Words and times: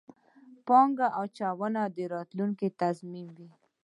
پانګه 0.65 1.07
اچونه، 1.21 1.81
راتلونکی 2.13 2.67
تضمینوئ 2.79 3.49